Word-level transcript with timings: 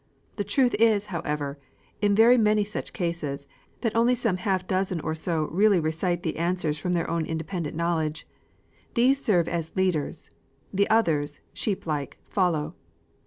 The 0.37 0.43
truth 0.43 0.73
is, 0.79 1.05
however, 1.13 1.59
in 2.01 2.15
very 2.15 2.35
many 2.35 2.63
such 2.63 2.91
cases, 2.91 3.45
that 3.81 3.95
only 3.95 4.15
some 4.15 4.37
half 4.37 4.65
dozen 4.65 4.99
or 5.01 5.13
so 5.13 5.47
really 5.51 5.79
recite 5.79 6.23
the 6.23 6.37
answers 6.37 6.79
from 6.79 6.93
their 6.93 7.07
own 7.07 7.23
independent 7.27 7.75
knowledge. 7.77 8.27
These 8.95 9.21
serve 9.21 9.47
as 9.47 9.75
leaders; 9.75 10.31
the 10.73 10.89
others, 10.89 11.39
sheep 11.53 11.85
like, 11.85 12.17
follow. 12.29 12.73